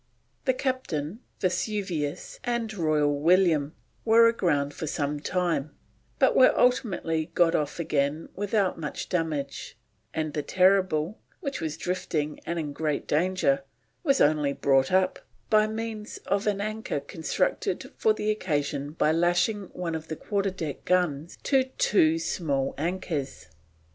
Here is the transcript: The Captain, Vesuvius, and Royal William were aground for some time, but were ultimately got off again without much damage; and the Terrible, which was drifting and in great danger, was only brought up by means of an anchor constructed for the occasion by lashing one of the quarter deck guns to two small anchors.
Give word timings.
The 0.45 0.55
Captain, 0.55 1.19
Vesuvius, 1.39 2.39
and 2.43 2.73
Royal 2.73 3.19
William 3.19 3.75
were 4.03 4.27
aground 4.27 4.73
for 4.73 4.87
some 4.87 5.19
time, 5.19 5.75
but 6.17 6.35
were 6.35 6.57
ultimately 6.57 7.29
got 7.35 7.53
off 7.53 7.79
again 7.79 8.27
without 8.33 8.79
much 8.79 9.09
damage; 9.09 9.77
and 10.11 10.33
the 10.33 10.41
Terrible, 10.41 11.19
which 11.39 11.61
was 11.61 11.77
drifting 11.77 12.39
and 12.47 12.57
in 12.57 12.73
great 12.73 13.05
danger, 13.05 13.61
was 14.03 14.19
only 14.19 14.53
brought 14.53 14.91
up 14.91 15.19
by 15.51 15.67
means 15.67 16.17
of 16.25 16.47
an 16.47 16.61
anchor 16.61 16.99
constructed 16.99 17.91
for 17.95 18.11
the 18.11 18.31
occasion 18.31 18.93
by 18.93 19.11
lashing 19.11 19.65
one 19.71 19.93
of 19.93 20.07
the 20.07 20.15
quarter 20.15 20.49
deck 20.49 20.83
guns 20.83 21.37
to 21.43 21.65
two 21.65 22.17
small 22.17 22.73
anchors. 22.75 23.49